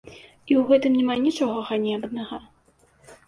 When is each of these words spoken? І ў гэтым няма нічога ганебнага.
І 0.11 0.51
ў 0.59 0.63
гэтым 0.69 0.95
няма 1.01 1.17
нічога 1.25 1.59
ганебнага. 1.67 2.39